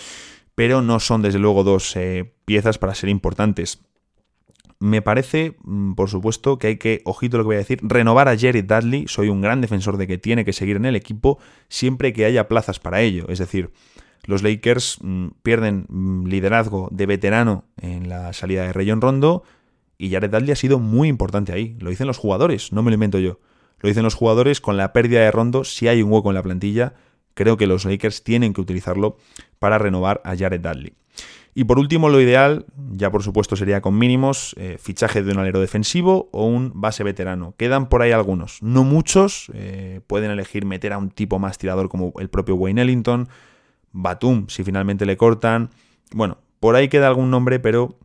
[0.54, 3.82] pero no son desde luego dos eh, piezas para ser importantes.
[4.80, 8.28] Me parece, mm, por supuesto, que hay que, ojito lo que voy a decir, renovar
[8.28, 9.06] a Jerry Dudley.
[9.08, 12.48] Soy un gran defensor de que tiene que seguir en el equipo siempre que haya
[12.48, 13.26] plazas para ello.
[13.28, 13.72] Es decir,
[14.26, 19.44] los Lakers mm, pierden mm, liderazgo de veterano en la salida de Rayon Rondo
[19.98, 21.76] y Jared Dudley ha sido muy importante ahí.
[21.80, 23.40] Lo dicen los jugadores, no me lo invento yo.
[23.82, 26.44] Lo dicen los jugadores con la pérdida de Rondo, si hay un hueco en la
[26.44, 26.94] plantilla,
[27.34, 29.18] creo que los Lakers tienen que utilizarlo
[29.60, 30.94] para renovar a Jared Dudley.
[31.56, 35.40] Y por último, lo ideal, ya por supuesto sería con mínimos, eh, fichaje de un
[35.40, 37.54] alero defensivo o un base veterano.
[37.58, 41.90] Quedan por ahí algunos, no muchos, eh, pueden elegir meter a un tipo más tirador
[41.90, 43.30] como el propio Wayne Ellington,
[43.92, 45.72] Batum, si finalmente le cortan.
[46.14, 47.98] Bueno, por ahí queda algún nombre, pero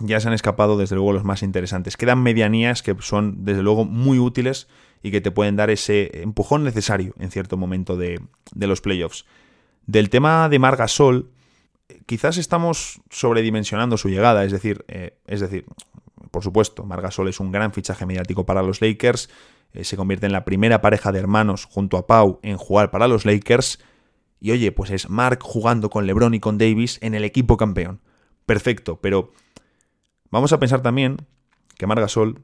[0.00, 1.96] ya se han escapado desde luego los más interesantes.
[1.96, 4.68] Quedan medianías que son desde luego muy útiles
[5.02, 8.20] y que te pueden dar ese empujón necesario en cierto momento de,
[8.54, 9.24] los playoffs.
[9.86, 11.30] Del tema de Margasol,
[12.06, 15.64] quizás estamos sobredimensionando su llegada, es decir, eh, es decir,
[16.30, 19.30] por supuesto, Margasol es un gran fichaje mediático para los Lakers,
[19.72, 23.08] eh, se convierte en la primera pareja de hermanos junto a Pau en jugar para
[23.08, 23.78] los Lakers,
[24.40, 28.00] y oye, pues es Mark jugando con LeBron y con Davis en el equipo campeón.
[28.44, 29.32] Perfecto, pero
[30.30, 31.16] vamos a pensar también
[31.76, 32.42] que Marc Gasol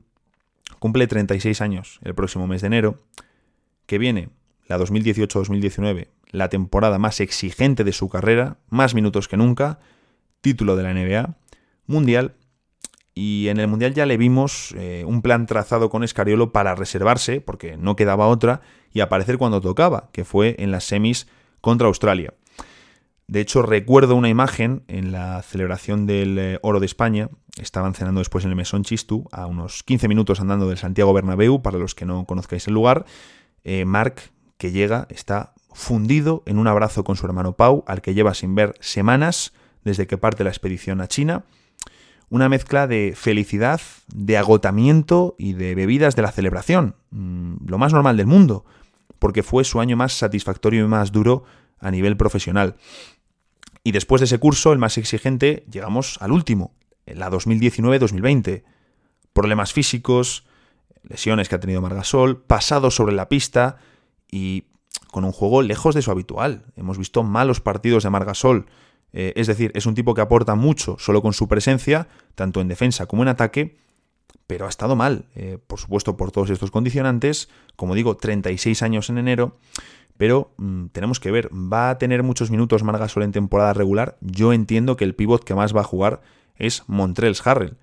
[0.82, 2.98] cumple 36 años el próximo mes de enero,
[3.86, 4.30] que viene
[4.66, 9.78] la 2018-2019, la temporada más exigente de su carrera, más minutos que nunca,
[10.40, 11.36] título de la NBA,
[11.86, 12.34] Mundial,
[13.14, 17.40] y en el Mundial ya le vimos eh, un plan trazado con Escariolo para reservarse,
[17.40, 21.28] porque no quedaba otra, y aparecer cuando tocaba, que fue en las semis
[21.60, 22.34] contra Australia.
[23.32, 27.30] De hecho, recuerdo una imagen en la celebración del eh, Oro de España.
[27.58, 31.62] Estaban cenando después en el Mesón Chistu, a unos 15 minutos andando del Santiago Bernabéu,
[31.62, 33.06] para los que no conozcáis el lugar.
[33.64, 34.16] Eh, Mark,
[34.58, 38.54] que llega, está fundido en un abrazo con su hermano Pau, al que lleva sin
[38.54, 41.46] ver semanas desde que parte la expedición a China.
[42.28, 43.80] Una mezcla de felicidad,
[44.14, 46.96] de agotamiento y de bebidas de la celebración.
[47.12, 48.66] Mm, lo más normal del mundo
[49.18, 51.44] porque fue su año más satisfactorio y más duro
[51.82, 52.76] a nivel profesional.
[53.84, 56.74] Y después de ese curso, el más exigente, llegamos al último,
[57.06, 58.62] la 2019-2020.
[59.32, 60.46] Problemas físicos,
[61.02, 63.78] lesiones que ha tenido Margasol, pasado sobre la pista
[64.30, 64.64] y
[65.10, 66.64] con un juego lejos de su habitual.
[66.76, 68.66] Hemos visto malos partidos de Margasol,
[69.12, 72.68] Eh, es decir, es un tipo que aporta mucho solo con su presencia, tanto en
[72.68, 73.76] defensa como en ataque,
[74.46, 77.48] pero ha estado mal, eh, por supuesto, por todos estos condicionantes.
[77.76, 79.58] Como digo, 36 años en enero,
[80.22, 84.18] pero mm, tenemos que ver, ¿va a tener muchos minutos Margasol en temporada regular?
[84.20, 86.20] Yo entiendo que el pivot que más va a jugar
[86.54, 87.76] es Montrells Harrell.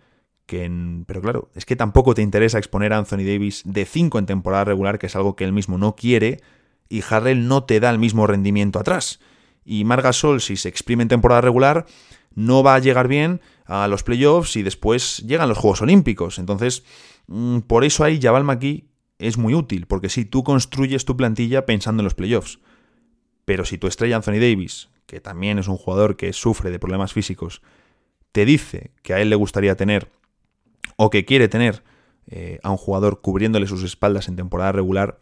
[0.46, 0.72] Que
[1.06, 4.64] pero claro, es que tampoco te interesa exponer a Anthony Davis de 5 en temporada
[4.64, 6.40] regular, que es algo que él mismo no quiere,
[6.88, 9.20] y Harrell no te da el mismo rendimiento atrás.
[9.66, 11.88] Y Margasol, si se exprime en temporada regular,
[12.36, 16.40] no va a llegar bien a los playoffs y después llegan los Juegos Olímpicos.
[16.40, 16.86] Entonces,
[17.28, 18.89] mm, por eso ahí Jabal McGee
[19.20, 22.60] es muy útil, porque si tú construyes tu plantilla pensando en los playoffs.
[23.46, 27.14] Pero si tu estrella Anthony Davis, que también es un jugador que sufre de problemas
[27.14, 27.62] físicos,
[28.32, 30.10] te dice que a él le gustaría tener
[30.98, 31.84] o que quiere tener
[32.28, 35.20] eh, a un jugador cubriéndole sus espaldas en temporada regular,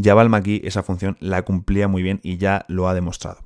[0.00, 3.40] Jabal McGee esa función la cumplía muy bien y ya lo ha demostrado.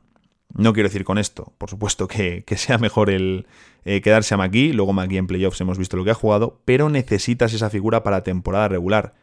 [0.55, 3.47] No quiero decir con esto, por supuesto, que, sea mejor el
[3.85, 6.89] eh, quedarse a McGee, luego McGee en playoffs hemos visto lo que ha jugado, pero
[6.89, 9.15] necesitas esa figura para temporada regular.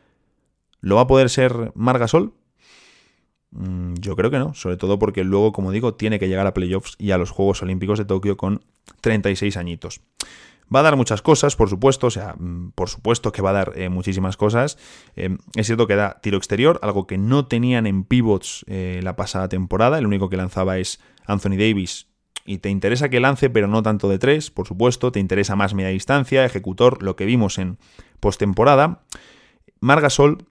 [0.81, 2.33] ¿Lo va a poder ser Margasol?
[3.51, 6.53] Mm, yo creo que no, sobre todo porque luego, como digo, tiene que llegar a
[6.53, 8.63] playoffs y a los Juegos Olímpicos de Tokio con
[9.01, 10.01] 36 añitos.
[10.73, 13.53] Va a dar muchas cosas, por supuesto, o sea, mm, por supuesto que va a
[13.53, 14.77] dar eh, muchísimas cosas.
[15.15, 19.47] Eh, es cierto que da tiro exterior, algo que no tenían en pivots la pasada
[19.47, 19.99] temporada.
[19.99, 22.07] El único que lanzaba es Anthony Davis.
[22.45, 25.11] Y te interesa que lance, pero no tanto de tres, por supuesto.
[25.11, 27.79] Te interesa más media distancia, ejecutor, lo que vimos en
[28.19, 29.01] postemporada.
[29.79, 30.45] Margasol,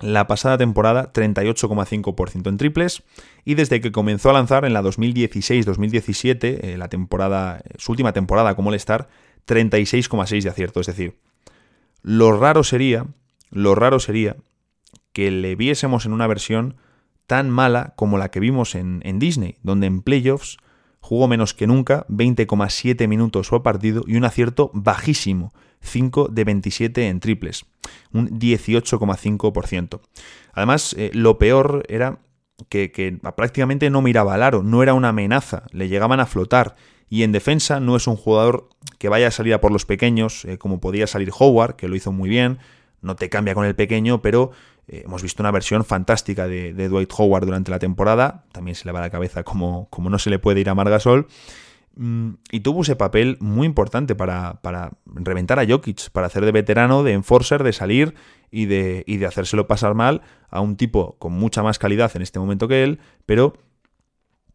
[0.00, 3.02] la pasada temporada, 38,5% en triples.
[3.44, 8.70] Y desde que comenzó a lanzar en la 2016-2017, la temporada, su última temporada como
[8.70, 9.08] All-Star,
[9.46, 10.80] 36,6 de acierto.
[10.80, 11.18] Es decir,
[12.02, 13.06] lo raro sería,
[13.50, 14.36] lo raro sería
[15.12, 16.76] que le viésemos en una versión
[17.26, 20.58] tan mala como la que vimos en, Disney, donde en playoffs
[21.00, 27.08] jugó menos que nunca, 20,7 minutos por partido y un acierto bajísimo, 5 de 27
[27.08, 27.66] en triples,
[28.12, 30.00] un 18,5%.
[30.52, 32.18] Además, eh, lo peor era
[32.68, 36.76] que, prácticamente no miraba al aro, no era una amenaza, le llegaban a flotar
[37.08, 40.44] y en defensa no es un jugador que vaya a salir a por los pequeños,
[40.44, 42.58] eh, como podía salir Howard, que lo hizo muy bien.
[43.00, 44.50] No te cambia con el pequeño, pero
[44.88, 48.44] eh, hemos visto una versión fantástica de, Dwight Howard durante la temporada.
[48.52, 51.28] También se le va la cabeza como, como no se le puede ir a Margasol.
[51.96, 56.52] Mm, y tuvo ese papel muy importante para, para, reventar a Jokic, para hacer de
[56.52, 58.14] veterano, de enforcer, de salir
[58.50, 62.22] y de, y de hacérselo pasar mal a un tipo con mucha más calidad en
[62.22, 63.54] este momento que él, pero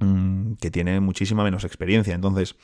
[0.04, 2.16] Mm, que tiene muchísima menos experiencia.
[2.16, 2.56] Entonces,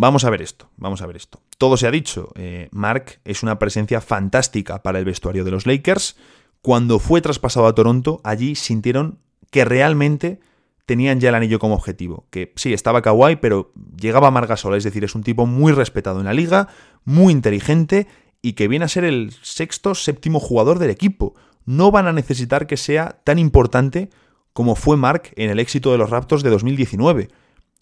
[0.00, 1.40] vamos a ver esto, vamos a ver esto.
[1.58, 5.66] Todo se ha dicho, eh, Mark es una presencia fantástica para el vestuario de los
[5.66, 6.16] Lakers.
[6.62, 9.18] Cuando fue traspasado a Toronto, allí sintieron
[9.50, 10.40] que realmente
[10.86, 12.26] tenían ya el anillo como objetivo.
[12.30, 16.26] Que sí, estaba Kawhi, pero llegaba Margasol, es decir, es un tipo muy respetado en
[16.26, 16.68] la liga,
[17.04, 18.06] muy inteligente
[18.40, 21.34] y que viene a ser el sexto, séptimo jugador del equipo.
[21.66, 24.08] No van a necesitar que sea tan importante
[24.54, 27.28] como fue Mark en el éxito de los Raptors de 2019.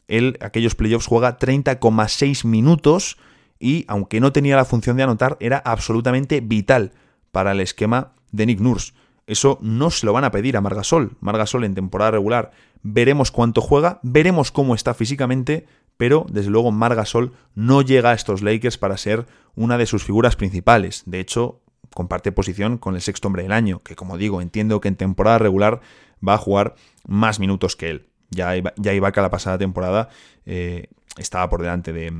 [0.08, 3.18] Él, aquellos playoffs, juega 30,6 minutos
[3.60, 6.92] y, aunque no tenía la función de anotar, era absolutamente vital
[7.30, 8.92] para el esquema de Nick Nurse.
[9.26, 11.16] Eso no se lo van a pedir a Margasol.
[11.20, 12.50] Margasol en temporada regular
[12.82, 15.66] veremos cuánto juega, veremos cómo está físicamente,
[15.96, 20.36] pero desde luego Margasol no llega a estos Lakers para ser una de sus figuras
[20.36, 21.02] principales.
[21.06, 21.60] De hecho,
[21.94, 25.38] comparte posición con el sexto hombre del año, que como digo, entiendo que en temporada
[25.38, 25.80] regular
[26.26, 26.74] va a jugar
[27.06, 28.08] más minutos que él.
[28.30, 30.10] Ya, ya Ibaka la pasada temporada
[30.44, 32.12] eh, estaba por delante de,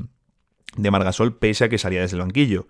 [0.75, 2.67] de Margasol, pese a que salía desde el banquillo.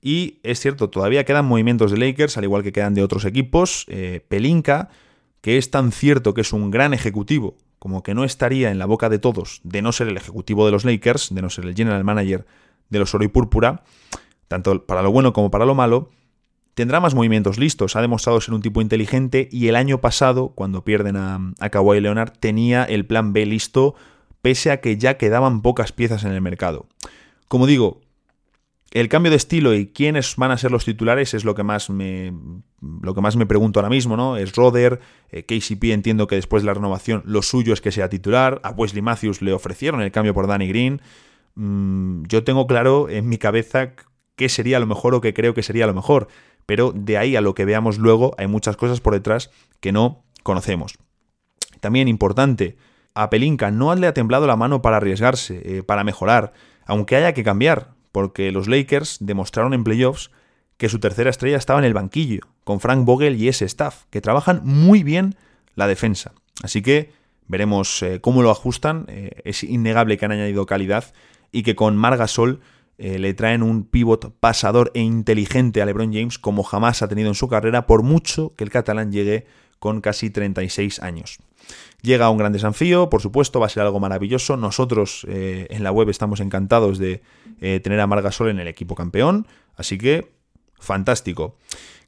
[0.00, 3.84] Y es cierto, todavía quedan movimientos de Lakers, al igual que quedan de otros equipos.
[3.88, 4.90] Eh, Pelinka,
[5.40, 8.86] que es tan cierto que es un gran ejecutivo, como que no estaría en la
[8.86, 11.74] boca de todos de no ser el ejecutivo de los Lakers, de no ser el
[11.74, 12.46] general manager
[12.90, 13.82] de los Oro y Púrpura,
[14.46, 16.10] tanto para lo bueno como para lo malo,
[16.78, 17.96] tendrá más movimientos listos.
[17.96, 22.00] Ha demostrado ser un tipo inteligente y el año pasado, cuando pierden a, a Kawhi
[22.00, 23.96] Leonard, tenía el plan B listo,
[24.42, 26.86] pese a que ya quedaban pocas piezas en el mercado.
[27.48, 28.00] Como digo,
[28.92, 31.90] el cambio de estilo y quiénes van a ser los titulares es lo que más
[31.90, 32.32] me,
[33.02, 34.36] lo que más me pregunto ahora mismo, ¿no?
[34.36, 35.00] Es Roder,
[35.30, 38.70] eh, KCP entiendo que después de la renovación lo suyo es que sea titular, a
[38.70, 41.02] Wesley Matthews le ofrecieron el cambio por Danny Green.
[41.56, 43.94] Mm, yo tengo claro en mi cabeza
[44.36, 46.28] qué sería lo mejor o qué creo que sería lo mejor
[46.68, 49.50] pero de ahí a lo que veamos luego hay muchas cosas por detrás
[49.80, 50.98] que no conocemos.
[51.80, 52.76] También importante,
[53.14, 56.52] a Pelinka no le ha temblado la mano para arriesgarse, eh, para mejorar,
[56.84, 60.30] aunque haya que cambiar, porque los Lakers demostraron en playoffs
[60.76, 64.20] que su tercera estrella estaba en el banquillo, con Frank Vogel y ese staff, que
[64.20, 65.36] trabajan muy bien
[65.74, 66.32] la defensa.
[66.62, 67.12] Así que
[67.48, 69.06] Veremos eh, cómo lo ajustan.
[69.08, 71.12] Eh, es innegable que han añadido calidad
[71.50, 72.60] y que con Margasol
[72.98, 77.28] eh, le traen un pivot pasador e inteligente a LeBron James como jamás ha tenido
[77.28, 79.46] en su carrera, por mucho que el catalán llegue
[79.78, 81.38] con casi 36 años.
[82.02, 84.56] Llega un gran desafío, por supuesto, va a ser algo maravilloso.
[84.56, 87.22] Nosotros en la web estamos encantados de
[87.82, 89.46] tener a Margasol en el equipo campeón,
[89.76, 90.32] así que
[90.80, 91.56] fantástico.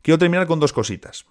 [0.02, 1.26] Quiero terminar con dos cositas.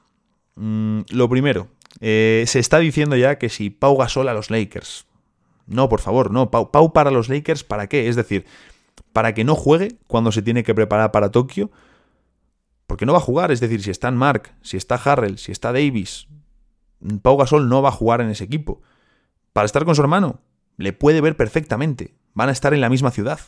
[0.56, 1.70] Mm, lo primero,
[2.02, 5.06] eh, se está diciendo ya que si Pau Gasol a los Lakers.
[5.68, 6.52] No, por favor, no.
[6.52, 8.08] Pau, Pau para los Lakers, ¿para qué?
[8.08, 8.46] Es decir,
[9.20, 11.72] para que no juegue cuando se tiene que preparar para Tokio.
[12.88, 15.74] Porque no va a jugar, es decir, si está Mark, si está Harrell, si está
[15.74, 16.30] Davis,
[17.22, 18.82] Pau Gasol no va a jugar en ese equipo.
[19.52, 20.40] Para estar con su hermano,
[20.78, 22.16] le puede ver perfectamente.
[22.34, 23.42] Van a estar en la misma ciudad.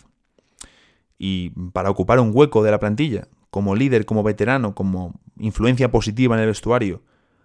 [1.18, 6.36] Y para ocupar un hueco de la plantilla, como líder, como veterano, como influencia positiva
[6.36, 7.02] en el vestuario.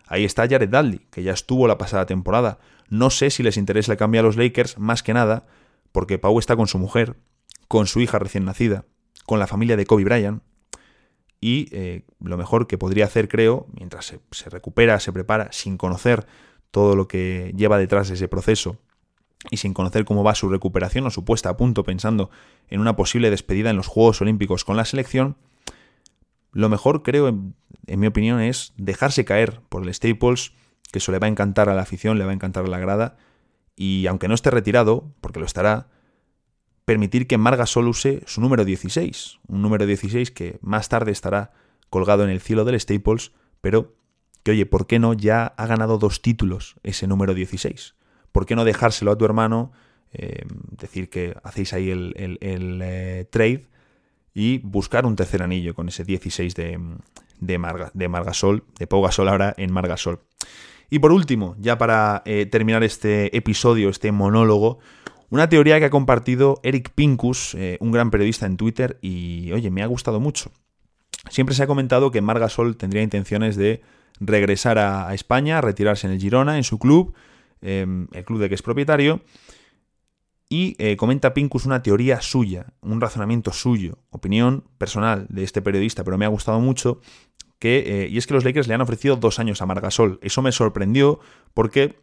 [0.09, 2.59] Ahí está Jared Dudley, que ya estuvo la pasada temporada.
[2.89, 5.47] No sé si les interesa el cambio a los Lakers, más que nada,
[5.93, 7.14] porque Pau está con su mujer,
[7.69, 8.85] con su hija recién nacida,
[9.25, 10.43] con la familia de Kobe Bryant.
[11.41, 16.27] Y eh, lo mejor que podría hacer, creo, mientras se, recupera, se prepara, sin conocer
[16.71, 18.79] todo lo que lleva detrás de ese proceso,
[19.51, 22.31] y sin conocer cómo va su recuperación o su puesta a punto pensando
[22.69, 25.37] en una posible despedida en los Juegos Olímpicos con la selección,
[26.57, 27.55] lo mejor, creo, en,
[28.01, 30.53] mi opinión, es dejarse caer por el Staples,
[30.91, 32.79] que eso le va a encantar a la afición, le va a encantar a la
[32.79, 33.19] grada,
[33.77, 35.89] y aunque no esté retirado, porque lo estará,
[36.87, 41.53] permitir que Marga Sol use su número 16, un número 16 que más tarde estará
[41.91, 43.97] colgado en el cielo del Staples, pero
[44.45, 47.97] que oye, ¿por qué no ya ha ganado dos títulos ese número 16?
[48.30, 49.72] ¿Por qué no dejárselo a tu hermano?
[50.12, 53.66] Eh, decir que hacéis ahí el, eh, trade
[54.32, 56.78] y buscar un tercer anillo con ese 16 de,
[57.41, 60.20] de, Marga, de Margasol, de Pau ahora en Margasol.
[60.89, 64.78] Y por último, ya para eh, terminar este episodio, este monólogo,
[65.31, 69.70] una teoría que ha compartido Eric Pincus, eh, un gran periodista en Twitter, y oye,
[69.70, 70.51] me ha gustado mucho.
[71.31, 73.83] Siempre se ha comentado que Margasol tendría intenciones de
[74.20, 77.14] regresar a, España, retirarse en el Girona, en su club,
[77.61, 79.22] em, el club de que es propietario,
[80.49, 86.05] y eh, comenta Pincus una teoría suya, un razonamiento suyo, opinión personal de este periodista,
[86.05, 87.01] pero me ha gustado mucho,
[87.59, 90.18] que, eh, y es que los Lakers le han ofrecido dos años a Margasol.
[90.22, 91.20] Eso me sorprendió
[91.55, 91.97] porque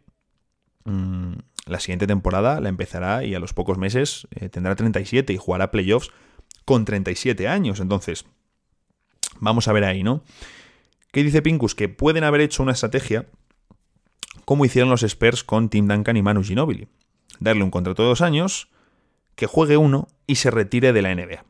[0.84, 1.34] mm,
[1.66, 5.70] la siguiente temporada la empezará y a los pocos meses eh, tendrá 37 y jugará
[5.70, 6.10] playoffs
[6.64, 7.80] con 37 años.
[7.80, 8.24] Entonces,
[9.40, 10.22] vamos a ver ahí, ¿no?
[11.12, 11.74] ¿Qué dice Pincus?
[11.74, 13.26] Que pueden haber hecho una estrategia
[14.44, 16.88] como hicieron los Spurs con Tim Duncan y Manu Ginobili
[17.40, 18.68] darle un contrato de dos años,
[19.34, 21.44] que juegue uno y se retire de la NBA.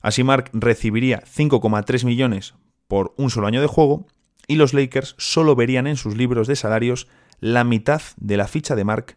[0.00, 2.54] Así Mark recibiría 5,3 millones
[2.88, 4.06] por un solo año de juego
[4.46, 7.06] y los Lakers solo verían en sus libros de salarios
[7.40, 9.16] la mitad de la ficha de Mark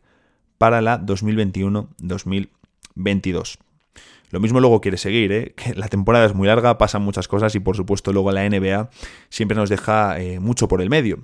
[0.58, 3.60] para la 2021-2022.
[4.34, 5.54] Lo mismo luego quiere seguir, ¿eh?
[5.56, 8.90] que la temporada es muy larga, pasan muchas cosas y por supuesto luego la NBA
[9.30, 11.20] siempre nos deja eh, mucho por el medio.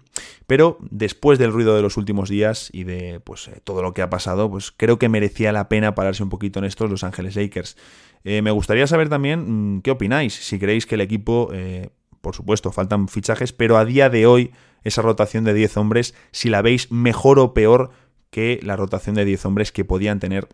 [0.46, 4.04] Pero después del ruido de los últimos días y de pues, eh, todo lo que
[4.04, 7.36] ha pasado, pues creo que merecía la pena pararse un poquito en estos Los Ángeles
[7.36, 7.78] Lakers.
[8.24, 11.52] me gustaría saber también mm, qué opináis, si creéis que el equipo,
[12.22, 14.52] por supuesto, faltan fichajes, pero a día de hoy
[14.84, 17.92] esa rotación de 10 hombres, si la veis mejor o peor
[18.30, 20.48] que la rotación de 10 hombres que podían tener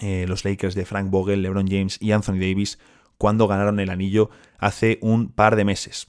[0.00, 2.78] eh, los Lakers de Frank Vogel, LeBron James y Anthony Davis
[3.18, 6.08] cuando ganaron el anillo hace un par de meses.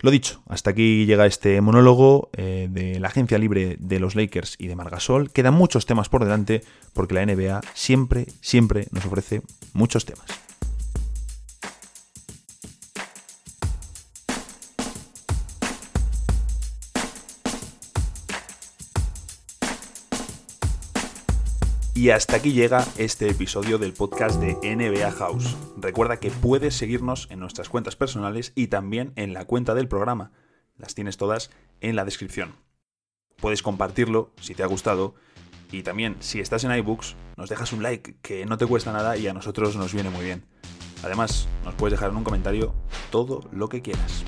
[0.00, 4.56] Lo dicho, hasta aquí llega este monólogo eh, de la agencia libre de los Lakers
[4.58, 5.30] y de Margasol.
[5.30, 6.62] Quedan muchos temas por delante
[6.92, 10.26] porque la NBA siempre, siempre nos ofrece muchos temas.
[22.02, 25.56] Y hasta aquí llega este episodio del podcast de NBA House.
[25.76, 30.32] Recuerda que puedes seguirnos en nuestras cuentas personales y también en la cuenta del programa.
[30.76, 32.56] Las tienes todas en la descripción.
[33.36, 35.14] Puedes compartirlo si te ha gustado
[35.70, 39.16] y también si estás en iBooks nos dejas un like que no te cuesta nada
[39.16, 40.44] y a nosotros nos viene muy bien.
[41.04, 42.74] Además, nos puedes dejar en un comentario
[43.12, 44.24] todo lo que quieras.